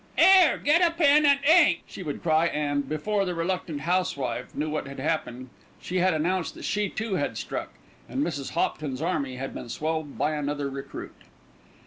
"'Ere, 0.17 0.57
get 0.57 0.81
a 0.81 0.89
pen 0.89 1.27
an' 1.27 1.37
ink," 1.47 1.81
she 1.85 2.01
would 2.01 2.23
cry 2.23 2.47
and, 2.47 2.89
before 2.89 3.23
the 3.23 3.35
reluctant 3.35 3.81
housewife 3.81 4.55
knew 4.55 4.67
what 4.67 4.87
had 4.87 4.99
happened, 4.99 5.49
she 5.79 5.97
had 5.99 6.11
announced 6.11 6.55
that 6.55 6.63
she 6.65 6.89
too 6.89 7.13
had 7.17 7.37
struck, 7.37 7.69
and 8.09 8.23
Mrs. 8.23 8.53
Hopton's 8.53 8.99
army 9.03 9.35
had 9.35 9.53
been 9.53 9.69
swelled 9.69 10.17
by 10.17 10.31
another 10.33 10.71
recruit. 10.71 11.13